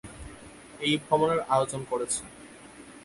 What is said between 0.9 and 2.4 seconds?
ভ্রমনের আয়োজন করেছে।